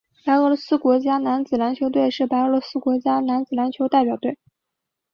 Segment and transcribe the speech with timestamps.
[0.25, 4.39] 白俄罗斯国家男子篮球队是白俄罗斯的国家男子篮球代表队。